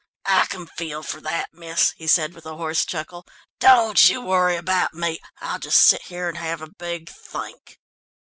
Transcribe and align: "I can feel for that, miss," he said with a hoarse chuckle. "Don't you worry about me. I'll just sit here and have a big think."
"I 0.25 0.47
can 0.47 0.65
feel 0.65 1.03
for 1.03 1.21
that, 1.21 1.49
miss," 1.53 1.91
he 1.91 2.07
said 2.07 2.33
with 2.33 2.47
a 2.47 2.55
hoarse 2.55 2.85
chuckle. 2.87 3.23
"Don't 3.59 4.09
you 4.09 4.19
worry 4.19 4.55
about 4.55 4.95
me. 4.95 5.19
I'll 5.39 5.59
just 5.59 5.79
sit 5.79 6.01
here 6.05 6.27
and 6.27 6.39
have 6.39 6.59
a 6.63 6.71
big 6.75 7.07
think." 7.07 7.77